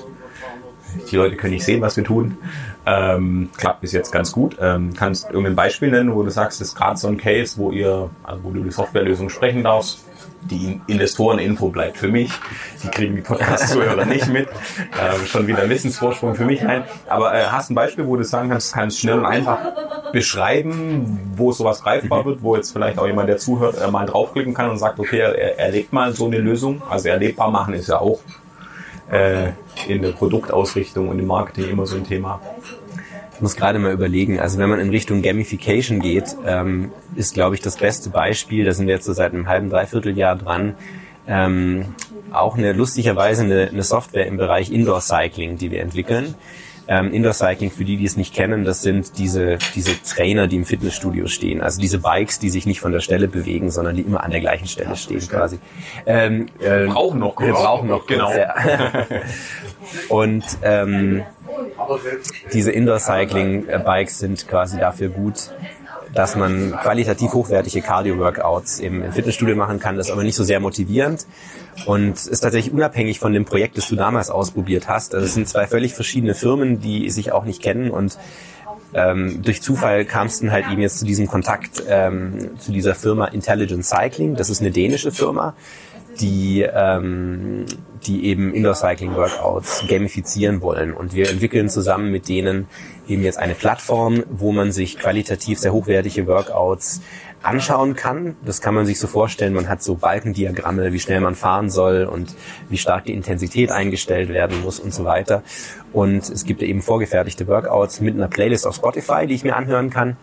[1.12, 2.38] Die Leute können nicht sehen, was wir tun.
[2.86, 4.58] Ähm, klappt bis jetzt ganz gut.
[4.60, 7.71] Ähm, kannst irgendein Beispiel nennen, wo du sagst, das ist gerade so ein Case, wo
[7.71, 9.99] ihr, also wo du die Softwarelösung sprechen darfst.
[10.41, 12.31] Die Investoreninfo bleibt für mich.
[12.84, 14.47] Die kriegen die Podcast-Zuhörer nicht mit.
[15.01, 16.84] Ähm, schon wieder Wissensvorsprung für mich ein.
[17.10, 19.58] Aber äh, hast ein Beispiel, wo du sagen kannst, kannst schnell und einfach
[20.13, 24.53] beschreiben, wo sowas greifbar wird, wo jetzt vielleicht auch jemand, der zuhört, äh, mal draufklicken
[24.53, 26.84] kann und sagt, okay, er, er legt mal so eine Lösung.
[26.88, 28.19] Also erlebbar machen ist ja auch
[29.11, 29.51] äh,
[29.87, 32.41] in der Produktausrichtung und im Marketing immer so ein Thema.
[33.35, 37.55] Ich muss gerade mal überlegen, also wenn man in Richtung Gamification geht, ähm, ist, glaube
[37.55, 40.75] ich, das beste Beispiel, da sind wir jetzt so seit einem halben, dreiviertel Jahr dran,
[41.27, 41.95] ähm,
[42.31, 46.35] auch eine lustigerweise eine, eine Software im Bereich Indoor Cycling, die wir entwickeln.
[46.87, 50.57] Ähm, Indoor Cycling, für die, die es nicht kennen, das sind diese, diese Trainer, die
[50.57, 51.61] im Fitnessstudio stehen.
[51.61, 54.39] Also diese Bikes, die sich nicht von der Stelle bewegen, sondern die immer an der
[54.39, 55.59] gleichen Stelle stehen quasi.
[56.05, 57.47] Ähm, äh, brauchen noch kurz.
[57.47, 58.27] Wir brauchen noch genau.
[58.27, 59.05] Kurz, ja.
[60.09, 61.23] Und ähm,
[62.53, 65.51] diese Indoor Cycling Bikes sind quasi dafür gut,
[66.15, 69.97] dass man qualitativ hochwertige Cardio-Workouts im Fitnessstudio machen kann.
[69.97, 71.28] Das ist aber nicht so sehr motivierend
[71.86, 75.13] und ist tatsächlich unabhängig von dem Projekt, das du damals ausprobiert hast.
[75.13, 78.17] Also es sind zwei völlig verschiedene Firmen, die sich auch nicht kennen und
[78.93, 82.95] ähm, durch Zufall kam es dann halt eben jetzt zu diesem Kontakt ähm, zu dieser
[82.95, 84.36] Firma Intelligent Cycling.
[84.36, 85.54] Das ist eine dänische Firma,
[86.21, 87.65] die, ähm,
[88.06, 90.93] die eben Indoor Cycling Workouts gamifizieren wollen.
[90.93, 92.67] Und wir entwickeln zusammen mit denen
[93.07, 97.01] eben jetzt eine Plattform, wo man sich qualitativ sehr hochwertige Workouts
[97.45, 98.35] anschauen kann.
[98.43, 99.53] Das kann man sich so vorstellen.
[99.53, 102.35] Man hat so Balkendiagramme, wie schnell man fahren soll und
[102.69, 105.43] wie stark die Intensität eingestellt werden muss und so weiter.
[105.93, 109.89] Und es gibt eben vorgefertigte Workouts mit einer Playlist auf Spotify, die ich mir anhören
[109.89, 110.17] kann.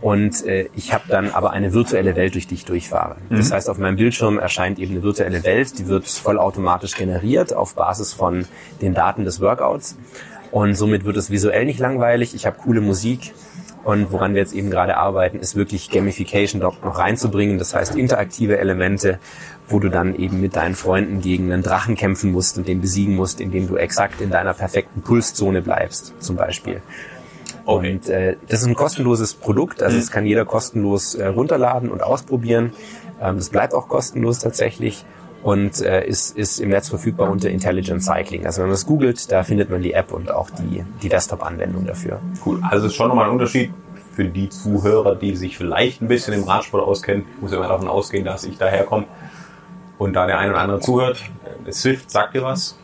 [0.00, 3.16] Und äh, ich habe dann aber eine virtuelle Welt, durch die ich durchfahre.
[3.30, 3.36] Mhm.
[3.38, 7.74] Das heißt, auf meinem Bildschirm erscheint eben eine virtuelle Welt, die wird vollautomatisch generiert auf
[7.74, 8.44] Basis von
[8.82, 9.96] den Daten des Workouts.
[10.54, 12.32] Und somit wird es visuell nicht langweilig.
[12.32, 13.34] Ich habe coole Musik.
[13.82, 17.58] Und woran wir jetzt eben gerade arbeiten, ist wirklich Gamification dort noch reinzubringen.
[17.58, 19.18] Das heißt, interaktive Elemente,
[19.68, 23.16] wo du dann eben mit deinen Freunden gegen einen Drachen kämpfen musst und den besiegen
[23.16, 26.82] musst, indem du exakt in deiner perfekten Pulszone bleibst, zum Beispiel.
[27.64, 27.92] Okay.
[27.92, 32.00] Und äh, das ist ein kostenloses Produkt, also es kann jeder kostenlos äh, runterladen und
[32.00, 32.72] ausprobieren.
[33.20, 35.04] Ähm, das bleibt auch kostenlos tatsächlich
[35.44, 38.46] und äh, ist, ist im Netz verfügbar unter Intelligent Cycling.
[38.46, 41.84] Also wenn man es googelt, da findet man die App und auch die, die Desktop-Anwendung
[41.84, 42.18] dafür.
[42.44, 42.60] Cool.
[42.62, 43.70] Also es ist schon nochmal ein Unterschied
[44.14, 47.26] für die Zuhörer, die sich vielleicht ein bisschen im Radsport auskennen.
[47.36, 49.04] Ich muss immer davon ausgehen, dass ich daherkomme
[49.98, 51.18] und da der ein oder andere zuhört.
[51.66, 52.78] Äh, Swift sagt dir was?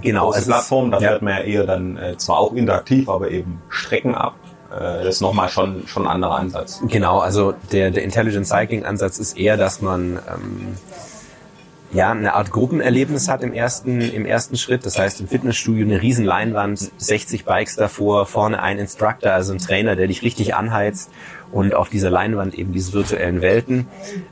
[0.00, 0.30] Genau.
[0.30, 4.14] Große Plattform, da fährt man ja eher dann äh, zwar auch interaktiv, aber eben Strecken
[4.14, 4.34] ab.
[4.70, 6.80] Äh, das ist nochmal schon, schon ein anderer Ansatz.
[6.88, 10.76] Genau, also der, der Intelligent Cycling Ansatz ist eher, dass man ähm,
[11.92, 14.84] ja, eine Art Gruppenerlebnis hat im ersten, im ersten Schritt.
[14.84, 19.58] Das heißt, im Fitnessstudio eine riesen Leinwand, 60 Bikes davor, vorne ein Instructor, also ein
[19.58, 21.10] Trainer, der dich richtig anheizt
[21.50, 23.86] und auf dieser Leinwand eben diese virtuellen Welten.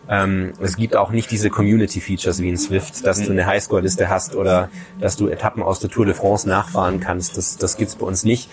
[0.09, 4.35] Ähm, es gibt auch nicht diese Community-Features wie in Swift, dass du eine Highscore-Liste hast
[4.35, 4.69] oder
[5.01, 7.38] dass du Etappen aus der Tour de France nachfahren kannst.
[7.38, 8.51] Das, das gibt's bei uns nicht.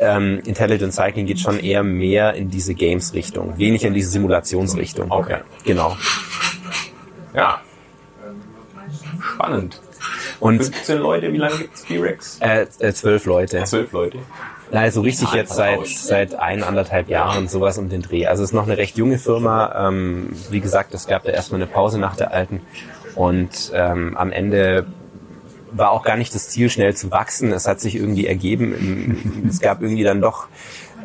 [0.00, 5.12] Ähm, Intelligent Cycling geht schon eher mehr in diese Games-Richtung, weniger in diese Simulationsrichtung.
[5.12, 5.38] Okay.
[5.64, 5.96] Genau.
[7.34, 7.60] Ja,
[9.22, 9.80] Spannend.
[10.40, 12.38] Und 15 Leute, wie lange gibt es T-Rex?
[12.40, 13.62] Äh, äh, zwölf Leute.
[13.64, 14.18] Zwölf Leute.
[14.72, 18.26] Also richtig jetzt seit seit ein, anderthalb Jahren sowas um den Dreh.
[18.26, 19.88] Also es ist noch eine recht junge Firma.
[19.88, 22.62] Ähm, wie gesagt, es gab da erstmal eine Pause nach der alten.
[23.14, 24.86] Und ähm, am Ende
[25.70, 27.52] war auch gar nicht das Ziel, schnell zu wachsen.
[27.52, 29.44] Es hat sich irgendwie ergeben.
[29.48, 30.48] Es gab irgendwie dann doch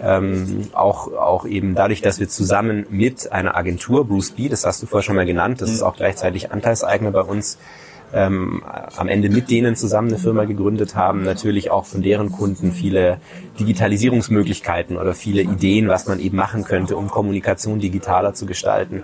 [0.02, 4.82] ähm, auch, auch eben dadurch, dass wir zusammen mit einer Agentur, Bruce B, das hast
[4.82, 7.58] du vorher schon mal genannt, das ist auch gleichzeitig Anteilseigner bei uns,
[8.14, 8.64] ähm,
[8.96, 13.20] am Ende mit denen zusammen eine Firma gegründet haben, natürlich auch von deren Kunden viele
[13.60, 19.04] Digitalisierungsmöglichkeiten oder viele Ideen, was man eben machen könnte, um Kommunikation digitaler zu gestalten.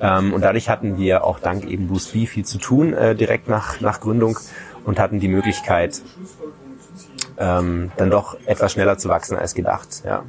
[0.00, 3.48] Ähm, und dadurch hatten wir auch dank eben Boost B viel zu tun, äh, direkt
[3.48, 4.38] nach, nach Gründung
[4.84, 6.02] und hatten die Möglichkeit,
[7.38, 10.02] ähm, dann doch etwas schneller zu wachsen als gedacht.
[10.04, 10.22] Ja.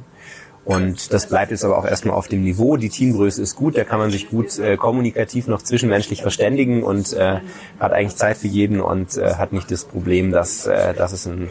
[0.68, 2.76] Und das bleibt jetzt aber auch erstmal auf dem Niveau.
[2.76, 7.14] Die Teamgröße ist gut, da kann man sich gut äh, kommunikativ noch zwischenmenschlich verständigen und
[7.14, 7.38] äh,
[7.80, 11.26] hat eigentlich Zeit für jeden und äh, hat nicht das Problem, dass, äh, dass es
[11.26, 11.48] ein,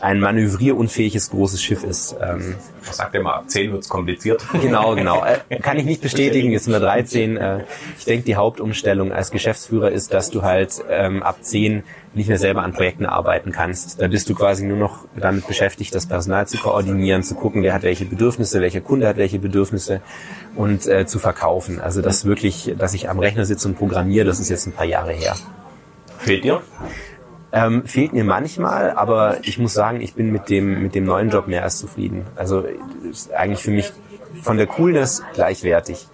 [0.00, 2.16] ein manövrierunfähiges großes Schiff ist.
[2.20, 4.44] Ähm, Was sagt ihr mal, ab 10 wird's kompliziert?
[4.60, 5.24] Genau, genau.
[5.24, 7.36] Äh, kann ich nicht bestätigen, jetzt sind wir 13.
[7.36, 7.64] Äh,
[7.98, 11.82] ich denke, die Hauptumstellung als Geschäftsführer ist, dass du halt ähm, ab 10
[12.14, 14.00] nicht mehr selber an Projekten arbeiten kannst.
[14.00, 17.72] Da bist du quasi nur noch damit beschäftigt, das Personal zu koordinieren, zu gucken, wer
[17.72, 20.00] hat welche Bedürfnisse, welcher Kunde hat welche Bedürfnisse
[20.56, 21.80] und äh, zu verkaufen.
[21.80, 24.86] Also das wirklich, dass ich am Rechner sitze und programmiere, das ist jetzt ein paar
[24.86, 25.36] Jahre her.
[26.18, 26.62] Fehlt dir?
[27.52, 31.30] Ähm, fehlt mir manchmal, aber ich muss sagen, ich bin mit dem, mit dem neuen
[31.30, 32.26] Job mehr als zufrieden.
[32.36, 32.64] Also
[33.10, 33.92] ist eigentlich für mich
[34.42, 36.06] von der Coolness gleichwertig.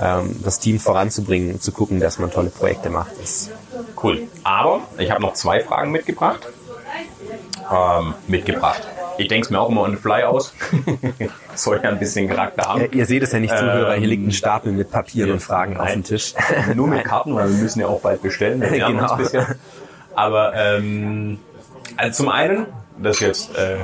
[0.00, 3.50] Ähm, das Team voranzubringen, zu gucken, dass man tolle Projekte macht, ist
[4.00, 4.28] Cool.
[4.44, 6.46] Aber ich habe noch zwei Fragen mitgebracht.
[7.72, 8.82] Ähm, mitgebracht.
[9.18, 10.52] Ich denke es mir auch immer on the fly aus.
[11.54, 12.80] Soll ja ein bisschen Charakter haben.
[12.82, 13.94] Ihr, ihr seht es ja nicht, Zuhörer.
[13.94, 15.82] Ähm, Hier liegt ein Stapel mit Papieren und Fragen nein.
[15.82, 16.34] auf dem Tisch.
[16.74, 18.60] Nur mit Karten, weil wir müssen ja auch bald bestellen.
[18.60, 19.02] Wir genau.
[19.02, 19.46] uns ein bisschen.
[20.16, 21.38] Aber ähm,
[21.96, 22.66] also zum einen,
[22.98, 23.76] das ist jetzt äh,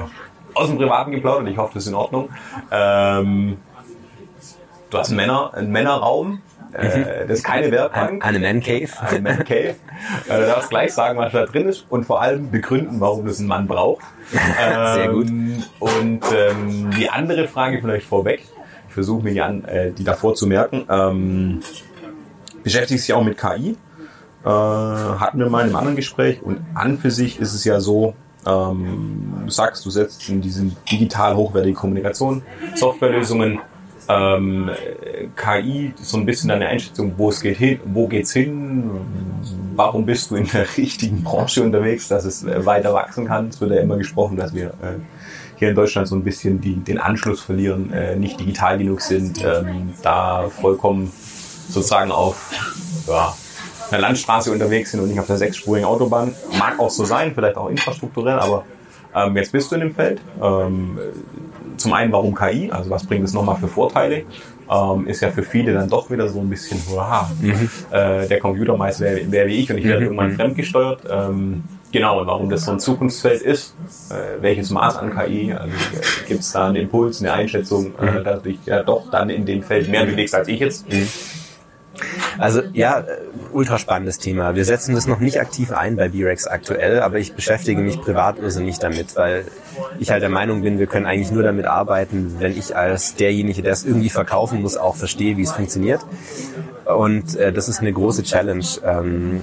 [0.55, 2.31] aus dem Privaten geplaudert, ich hoffe, das ist in Ordnung.
[2.71, 3.59] Ähm,
[4.91, 6.41] du hast einen, Männer, einen Männerraum
[6.73, 8.25] Äh, das ist keine Werkbank.
[8.25, 8.89] Eine Man Cave.
[9.01, 9.75] Eine Man Cave.
[10.27, 13.39] Äh, du darfst gleich sagen, was da drin ist und vor allem begründen, warum das
[13.41, 14.05] ein Mann braucht.
[14.95, 15.29] Sehr gut.
[15.29, 18.45] Ähm, Und ähm, die andere Frage vielleicht vorweg.
[18.89, 20.87] Ich versuche mir die, an, äh, die davor zu merken.
[20.89, 21.61] Ähm,
[22.63, 23.77] beschäftigst dich auch mit KI?
[24.45, 26.43] Äh, hatten wir mal in einem anderen Gespräch.
[26.43, 28.15] Und an für sich ist es ja so,
[28.47, 32.43] ähm, du sagst, du setzt in diesen digital hochwertige Kommunikation
[32.75, 33.61] Softwarelösungen
[34.09, 38.91] ähm, äh, KI, so ein bisschen deine Einschätzung, wo es geht hin, wo geht's hin,
[39.77, 43.49] warum bist du in der richtigen Branche unterwegs, dass es äh, weiter wachsen kann.
[43.49, 44.99] Es wird ja immer gesprochen, dass wir äh,
[45.57, 49.43] hier in Deutschland so ein bisschen die, den Anschluss verlieren, äh, nicht digital genug sind,
[49.45, 51.13] ähm, da vollkommen
[51.69, 52.51] sozusagen auf
[53.07, 53.33] ja,
[53.93, 56.35] einer Landstraße unterwegs sind und nicht auf der sechsspurigen Autobahn.
[56.59, 58.65] Mag auch so sein, vielleicht auch infrastrukturell, aber
[59.15, 60.21] ähm, jetzt bist du in dem Feld.
[60.43, 60.99] Ähm,
[61.77, 62.71] zum einen, warum KI?
[62.71, 64.25] Also was bringt es nochmal für Vorteile?
[64.71, 67.27] Ähm, ist ja für viele dann doch wieder so ein bisschen, wow,
[67.91, 71.03] äh, der Computermeister wäre wär wie ich und ich werde irgendwann fremdgesteuert.
[71.11, 73.75] Ähm, genau, und warum das so ein Zukunftsfeld ist,
[74.11, 78.23] äh, welches Maß an KI, also äh, gibt es da einen Impuls, eine Einschätzung, äh,
[78.23, 80.87] dass du dich ja doch dann in dem Feld mehr bewegst als ich jetzt?
[82.39, 83.05] Also ja, äh,
[83.53, 84.55] ultra spannendes Thema.
[84.55, 88.39] Wir setzen das noch nicht aktiv ein bei B-Rex aktuell, aber ich beschäftige mich privat
[88.39, 89.45] irrsinnig damit, weil
[89.99, 93.63] ich halt der Meinung bin, wir können eigentlich nur damit arbeiten, wenn ich als derjenige,
[93.63, 96.01] der es irgendwie verkaufen muss, auch verstehe, wie es funktioniert.
[96.85, 98.65] Und äh, das ist eine große Challenge.
[98.85, 99.41] Ähm,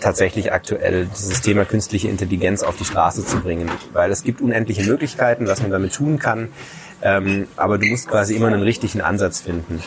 [0.00, 4.84] tatsächlich aktuell dieses Thema künstliche Intelligenz auf die Straße zu bringen, weil es gibt unendliche
[4.84, 6.48] Möglichkeiten, was man damit tun kann,
[7.02, 9.82] ähm, aber du musst quasi immer einen richtigen Ansatz finden.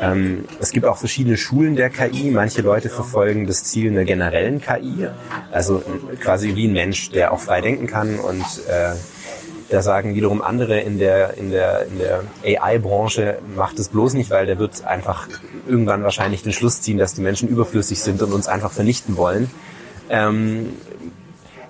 [0.00, 2.30] Ähm, es gibt auch verschiedene Schulen der KI.
[2.30, 5.08] Manche Leute verfolgen das Ziel einer generellen KI,
[5.50, 5.82] also
[6.20, 8.94] quasi wie ein Mensch, der auch frei denken kann und äh,
[9.70, 14.30] da sagen wiederum andere in der, in der, in der AI-Branche, macht es bloß nicht,
[14.30, 15.28] weil der wird einfach
[15.68, 19.48] irgendwann wahrscheinlich den Schluss ziehen, dass die Menschen überflüssig sind und uns einfach vernichten wollen.
[20.08, 20.70] Ähm,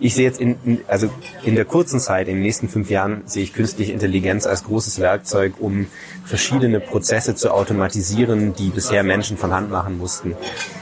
[0.01, 1.11] ich sehe jetzt in, also
[1.45, 4.99] in der kurzen Zeit, in den nächsten fünf Jahren, sehe ich künstliche Intelligenz als großes
[4.99, 5.87] Werkzeug, um
[6.25, 10.35] verschiedene Prozesse zu automatisieren, die bisher Menschen von Hand machen mussten.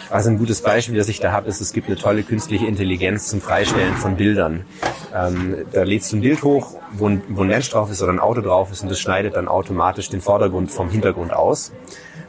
[0.08, 3.28] Also ein gutes Beispiel, das ich da habe, ist, es gibt eine tolle künstliche Intelligenz
[3.28, 4.64] zum Freistellen von Bildern.
[5.14, 8.12] Ähm, da lädst du ein Bild hoch, wo ein, wo ein Mensch drauf ist oder
[8.12, 11.72] ein Auto drauf ist und das schneidet dann automatisch den Vordergrund vom Hintergrund aus.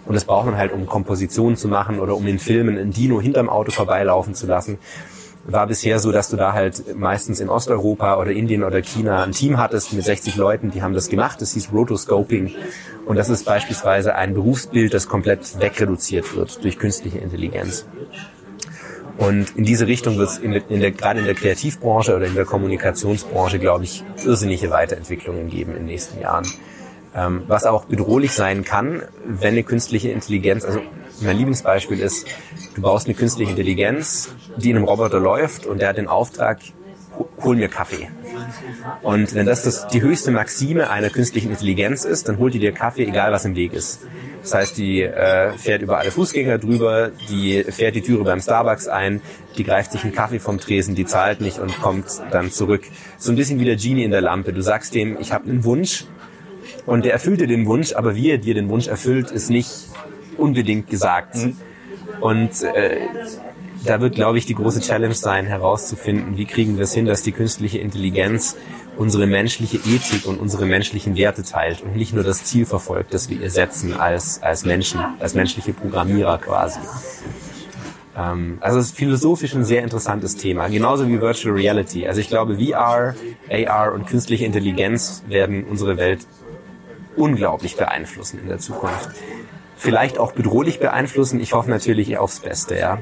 [0.05, 3.21] Und das braucht man halt, um Kompositionen zu machen oder um in Filmen ein Dino
[3.21, 4.79] hinterm Auto vorbeilaufen zu lassen
[5.45, 9.31] war bisher so, dass du da halt meistens in Osteuropa oder Indien oder China ein
[9.31, 11.41] Team hattest mit 60 Leuten, die haben das gemacht.
[11.41, 12.53] Das hieß Rotoscoping.
[13.05, 17.85] Und das ist beispielsweise ein Berufsbild, das komplett wegreduziert wird durch künstliche Intelligenz.
[19.17, 22.35] Und in diese Richtung wird es in in der, gerade in der Kreativbranche oder in
[22.35, 26.45] der Kommunikationsbranche, glaube ich, irrsinnige Weiterentwicklungen geben in den nächsten Jahren.
[27.15, 30.79] Ähm, was auch bedrohlich sein kann, wenn eine künstliche Intelligenz, also
[31.21, 32.27] mein Lieblingsbeispiel ist,
[32.75, 36.59] du baust eine künstliche Intelligenz, die in einem Roboter läuft und der hat den Auftrag,
[37.41, 38.09] hol mir Kaffee.
[39.01, 42.71] Und wenn das, das die höchste Maxime einer künstlichen Intelligenz ist, dann holt die dir
[42.71, 44.01] Kaffee, egal was im Weg ist.
[44.41, 48.87] Das heißt, die äh, fährt über alle Fußgänger drüber, die fährt die Türe beim Starbucks
[48.87, 49.21] ein,
[49.57, 52.83] die greift sich einen Kaffee vom Tresen, die zahlt nicht und kommt dann zurück.
[53.17, 54.53] So ein bisschen wie der Genie in der Lampe.
[54.53, 56.05] Du sagst dem, ich habe einen Wunsch
[56.85, 59.69] und der erfüllt dir den Wunsch, aber wie er dir den Wunsch erfüllt, ist nicht
[60.37, 61.37] unbedingt gesagt.
[62.21, 62.97] Und äh,
[63.85, 67.21] da wird, glaube ich, die große Challenge sein, herauszufinden, wie kriegen wir es hin, dass
[67.21, 68.57] die künstliche Intelligenz
[68.97, 73.29] unsere menschliche Ethik und unsere menschlichen Werte teilt und nicht nur das Ziel verfolgt, das
[73.29, 76.79] wir ihr setzen als, als Menschen, als menschliche Programmierer quasi.
[78.17, 82.07] Ähm, also es ist philosophisch ein sehr interessantes Thema, genauso wie Virtual Reality.
[82.07, 83.15] Also ich glaube, VR,
[83.49, 86.27] AR und künstliche Intelligenz werden unsere Welt
[87.19, 89.09] unglaublich beeinflussen in der Zukunft.
[89.75, 91.39] Vielleicht auch bedrohlich beeinflussen.
[91.39, 92.99] Ich hoffe natürlich aufs Beste, ja.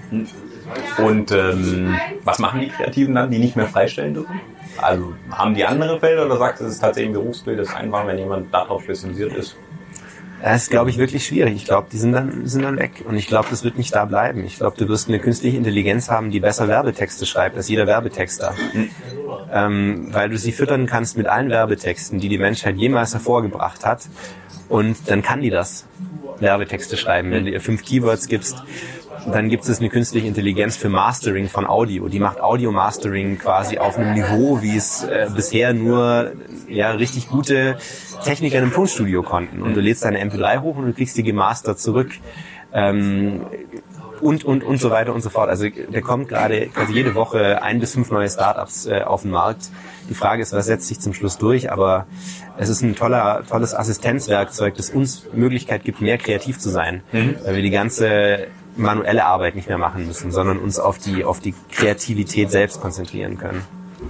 [0.97, 4.39] Und ähm, was machen die Kreativen dann, die nicht mehr freistellen dürfen?
[4.80, 8.06] Also haben die andere Felder oder sagst du, es ist tatsächlich ein Berufsbild, das einfach,
[8.06, 9.56] wenn jemand darauf spezialisiert ist?
[10.41, 11.56] Das ist, glaube ich, wirklich schwierig.
[11.56, 13.04] Ich glaube, die sind dann, sind dann weg.
[13.08, 14.43] Und ich glaube, das wird nicht da bleiben.
[14.45, 18.54] Ich glaube, du wirst eine künstliche Intelligenz haben, die besser Werbetexte schreibt als jeder Werbetexter.
[19.52, 24.08] Ähm, weil du sie füttern kannst mit allen Werbetexten, die die Menschheit jemals hervorgebracht hat.
[24.69, 25.86] Und dann kann die das.
[26.39, 27.32] Werbetexte schreiben.
[27.32, 28.63] Wenn du ihr fünf Keywords gibst,
[29.31, 32.07] dann gibt es eine künstliche Intelligenz für Mastering von Audio.
[32.07, 36.31] Die macht Audio-Mastering quasi auf einem Niveau, wie es äh, bisher nur
[36.67, 37.77] ja, richtig gute
[38.23, 39.61] Techniker in einem Tonstudio konnten.
[39.61, 42.11] Und du lädst deine MP3 hoch und du kriegst die gemastert zurück.
[42.73, 43.41] Ähm,
[44.21, 45.49] und, und, und so weiter und so fort.
[45.49, 49.32] Also da kommt gerade quasi jede Woche ein bis fünf neue Startups äh, auf den
[49.32, 49.69] Markt.
[50.10, 52.06] Die Frage ist, was setzt sich zum Schluss durch, aber
[52.58, 57.36] es ist ein toller, tolles Assistenzwerkzeug, das uns Möglichkeit gibt, mehr kreativ zu sein, mhm.
[57.43, 61.39] weil wir die ganze manuelle Arbeit nicht mehr machen müssen, sondern uns auf die, auf
[61.39, 63.63] die Kreativität selbst konzentrieren können.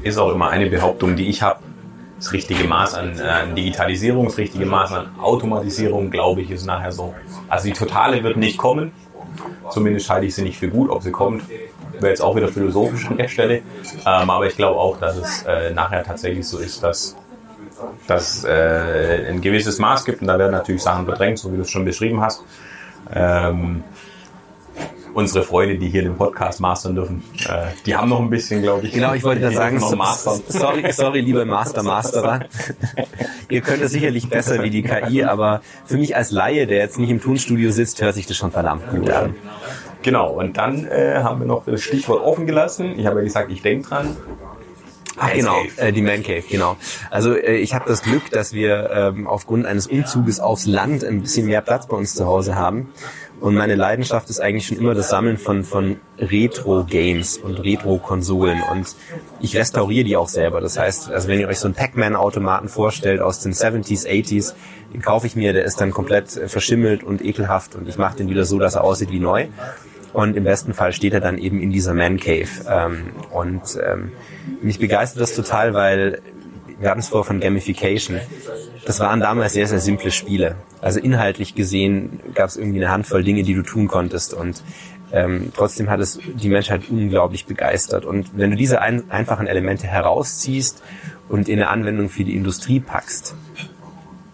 [0.03, 1.59] Ist auch immer eine Behauptung, die ich habe.
[2.17, 6.91] Das richtige Maß an, an Digitalisierung, das richtige Maß an Automatisierung, glaube ich, ist nachher
[6.91, 7.13] so.
[7.47, 8.91] Also die Totale wird nicht kommen.
[9.69, 10.89] Zumindest halte ich sie nicht für gut.
[10.89, 11.43] Ob sie kommt,
[11.93, 13.61] wäre jetzt auch wieder philosophisch an der Stelle.
[14.05, 17.15] Ähm, aber ich glaube auch, dass es äh, nachher tatsächlich so ist, dass
[18.07, 21.61] dass äh, ein gewisses Maß gibt und da werden natürlich Sachen verdrängt, so wie du
[21.61, 22.43] es schon beschrieben hast.
[23.13, 23.83] Ähm,
[25.13, 28.85] unsere Freunde, die hier den Podcast mastern dürfen, äh, die haben noch ein bisschen, glaube
[28.85, 28.93] ich.
[28.93, 29.97] Genau, ich wollte gerade sagen, so,
[30.47, 32.41] sorry, sorry, liebe Master, Masterer.
[33.49, 36.99] Ihr könnt es sicherlich besser wie die KI, aber für mich als Laie, der jetzt
[36.99, 39.35] nicht im Tonstudio sitzt, hört sich das schon verdammt gut an.
[40.03, 42.97] Genau, und dann äh, haben wir noch das Stichwort offen gelassen.
[42.97, 44.15] Ich habe ja gesagt, ich denke dran.
[45.19, 46.77] Ach genau, äh, die Man Cave, genau.
[47.09, 51.21] Also äh, ich habe das Glück, dass wir ähm, aufgrund eines Umzuges aufs Land ein
[51.21, 52.89] bisschen mehr Platz bei uns zu Hause haben
[53.39, 58.63] und meine Leidenschaft ist eigentlich schon immer das Sammeln von, von Retro-Games und Retro-Konsolen.
[58.71, 58.95] Und
[59.41, 60.59] ich restauriere die auch selber.
[60.59, 64.53] Das heißt, also wenn ihr euch so einen Pac-Man-Automaten vorstellt aus den 70s, 80s,
[64.93, 68.29] den kaufe ich mir, der ist dann komplett verschimmelt und ekelhaft und ich mache den
[68.29, 69.47] wieder so, dass er aussieht wie neu.
[70.13, 72.47] Und im besten Fall steht er dann eben in dieser Man Cave.
[72.67, 74.13] Ähm, und ähm,
[74.63, 76.21] mich begeistert das total, weil
[76.79, 78.19] wir hatten es vor von Gamification.
[78.85, 80.55] Das waren damals sehr, sehr simple Spiele.
[80.81, 84.61] Also inhaltlich gesehen gab es irgendwie eine Handvoll Dinge, die du tun konntest und
[85.11, 88.05] ähm, trotzdem hat es die Menschheit unglaublich begeistert.
[88.05, 90.83] Und wenn du diese ein, einfachen Elemente herausziehst
[91.29, 93.35] und in eine Anwendung für die Industrie packst,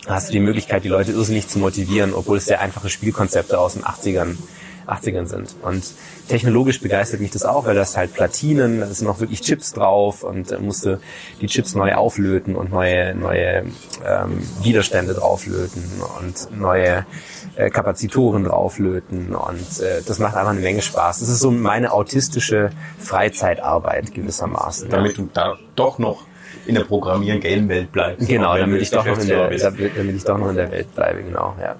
[0.08, 3.74] hast du die Möglichkeit, die Leute irrsinnig zu motivieren, obwohl es sehr einfache Spielkonzepte aus
[3.74, 4.36] den 80ern
[4.88, 5.56] 80ern sind.
[5.62, 5.84] Und
[6.28, 10.24] technologisch begeistert mich das auch, weil das halt Platinen, da sind auch wirklich Chips drauf
[10.24, 11.00] und äh, musste
[11.42, 13.66] die Chips neu auflöten und neue, neue
[14.06, 15.84] ähm, Widerstände drauflöten
[16.20, 17.06] und neue
[17.56, 21.20] äh, Kapazitoren drauflöten und äh, das macht einfach eine Menge Spaß.
[21.20, 24.90] Das ist so meine autistische Freizeitarbeit gewissermaßen.
[24.90, 26.26] Damit du da doch noch
[26.66, 28.28] in der Programmieren-Game-Welt bleibst.
[28.28, 31.24] Genau, damit ich, doch noch in der, damit ich doch noch in der Welt bleibe,
[31.24, 31.76] genau, ja.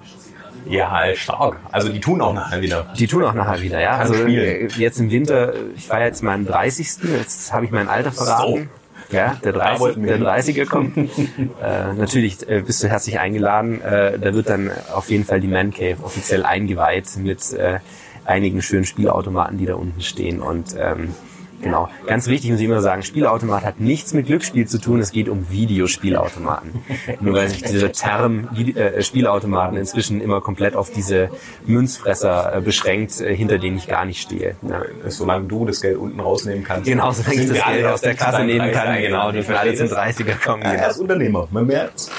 [0.66, 1.58] Ja, stark.
[1.70, 2.86] Also die tun auch nachher wieder.
[2.98, 3.98] Die tun auch nachher wieder, ja.
[3.98, 6.88] also jetzt im Winter, ich war jetzt meinen 30.
[7.16, 8.70] Jetzt habe ich mein Alter verraten.
[9.10, 9.16] So.
[9.16, 10.96] Ja, der 30, der 30er kommt.
[11.62, 13.80] äh, natürlich äh, bist du herzlich eingeladen.
[13.82, 17.80] Äh, da wird dann auf jeden Fall die Man Cave offiziell eingeweiht mit äh,
[18.24, 20.40] einigen schönen Spielautomaten, die da unten stehen.
[20.40, 21.14] Und ähm,
[21.62, 21.88] Genau.
[22.06, 25.28] Ganz wichtig muss ich immer sagen, Spielautomat hat nichts mit Glücksspiel zu tun, es geht
[25.28, 26.70] um Videospielautomaten.
[27.20, 31.30] Nur weil sich dieser Term äh, Spielautomaten inzwischen immer komplett auf diese
[31.66, 34.56] Münzfresser äh, beschränkt, äh, hinter denen ich gar nicht stehe.
[34.62, 34.82] Ja.
[35.08, 36.86] Solange du das Geld unten rausnehmen kannst.
[36.86, 39.86] Genau, solange ich das Geld aus der Kasse nehmen kann, genau, die für alle zum
[39.88, 40.62] 30er kommen.
[40.62, 42.10] Ja, er ist Unternehmer, man merkt.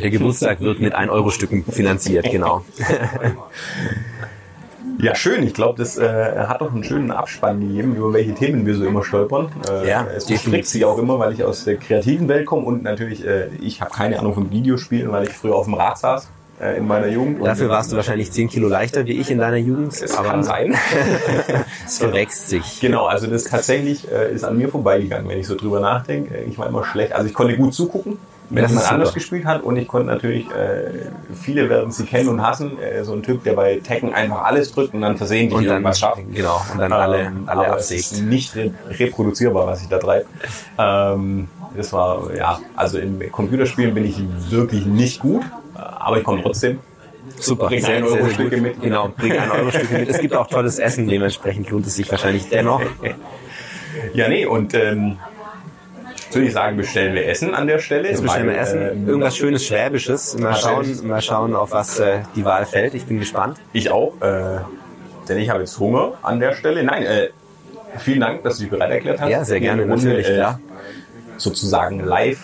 [0.00, 2.64] Der Geburtstag wird mit 1-Euro-Stücken finanziert, genau.
[4.98, 5.42] Ja, schön.
[5.42, 8.84] Ich glaube, das äh, hat doch einen schönen Abspann gegeben, über welche Themen wir so
[8.84, 9.48] immer stolpern.
[9.68, 12.82] Äh, ja, es verstrickt sich auch immer, weil ich aus der kreativen Welt komme und
[12.82, 16.28] natürlich, äh, ich habe keine Ahnung von Videospielen, weil ich früher auf dem Rad saß
[16.60, 17.44] äh, in meiner Jugend.
[17.44, 19.92] Dafür warst du wahrscheinlich 10 Kilo leichter wie ich in deiner Jugend.
[20.00, 20.74] Es kann sein.
[21.86, 22.80] es verwechselt sich.
[22.80, 26.38] Genau, also das tatsächlich äh, ist an mir vorbeigegangen, wenn ich so drüber nachdenke.
[26.48, 27.12] Ich war immer schlecht.
[27.12, 28.18] Also ich konnte gut zugucken,
[28.50, 29.62] wenn jemand anders gespielt hat.
[29.62, 33.44] Und ich konnte natürlich, äh, viele werden sie kennen und hassen, äh, so ein Typ,
[33.44, 36.20] der bei Tekken einfach alles drückt und dann versehentlich und dann, irgendwas schafft.
[36.32, 38.00] Genau, und dann alle, ähm, alle aber absägt.
[38.00, 40.26] Es ist nicht re reproduzierbar, was ich da treibe.
[40.78, 45.42] Ähm, das war, ja, also in Computerspielen bin ich wirklich nicht gut,
[45.74, 46.80] aber ich komme trotzdem.
[47.38, 48.60] Super, bring sehr, sehr gut.
[48.60, 48.82] mit.
[48.82, 50.08] Genau, bring ein Euro Stücke mit.
[50.08, 52.82] Es gibt auch tolles Essen, dementsprechend lohnt es sich wahrscheinlich dennoch.
[54.14, 55.18] ja, nee, und ähm,
[56.34, 58.08] würde ich sagen, bestellen wir Essen an der Stelle.
[58.08, 58.80] Jetzt bestellen wir Essen.
[58.80, 60.38] Äh, Irgendwas schönes Schwäbisches.
[60.38, 62.94] Mal schauen, mal schauen, auf was äh, die Wahl fällt.
[62.94, 63.58] Ich bin gespannt.
[63.72, 64.58] Ich auch, äh,
[65.28, 66.82] denn ich habe jetzt Hunger an der Stelle.
[66.82, 67.28] Nein, äh,
[67.98, 69.28] vielen Dank, dass du dich bereit erklärt hast.
[69.28, 70.58] Ja, sehr gerne, Runde, natürlich, äh, ja.
[71.36, 72.40] Sozusagen live,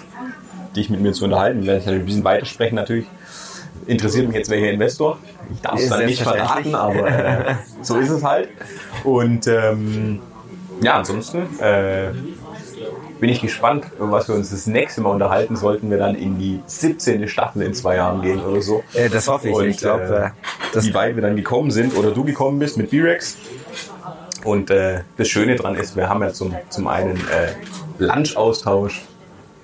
[0.74, 1.62] dich mit mir zu unterhalten.
[1.62, 3.07] Wir werden ein bisschen weitersprechen natürlich.
[3.87, 5.18] Interessiert mich jetzt welcher Investor.
[5.53, 8.48] Ich darf es dann nicht verraten, aber äh, so ist es halt.
[9.05, 10.20] Und ähm,
[10.83, 12.11] ja, ansonsten äh,
[13.20, 16.61] bin ich gespannt, was wir uns das nächste Mal unterhalten, sollten wir dann in die
[16.66, 17.28] 17.
[17.28, 18.83] Staffel in zwei Jahren gehen oder so.
[18.94, 19.54] Äh, das hoffe ich.
[19.54, 20.33] Und, ich glaube,
[20.74, 23.37] äh, wie weit wir dann gekommen sind oder du gekommen bist mit B-Rex.
[24.44, 27.52] Und äh, das Schöne dran ist, wir haben ja zum, zum einen äh,
[27.98, 29.02] Lunch-Austausch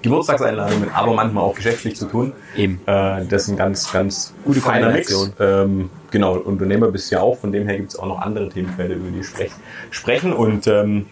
[0.04, 2.34] Geburtstagseinladung mit, aber manchmal auch geschäftlich zu tun.
[2.56, 2.78] Eben.
[2.84, 5.32] Äh, das ist ein ganz, ganz Gute feiner Mix.
[5.40, 8.96] Ähm, genau, Unternehmer bist ja auch, von dem her gibt es auch noch andere Themenfelder,
[8.96, 9.52] über die wir sprech,
[9.90, 10.34] sprechen.
[10.34, 11.06] Und ähm,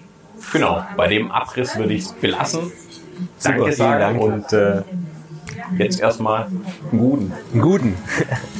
[0.53, 2.73] genau, bei dem Abriss würde ich es belassen.
[3.43, 4.21] Danke vielen sagen Dank.
[4.21, 4.83] und äh,
[5.79, 7.33] jetzt erstmal einen guten.
[7.53, 7.97] Einen guten.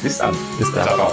[0.03, 0.35] Bis dann.
[0.59, 0.85] Bis dann.
[0.85, 1.13] Ciao.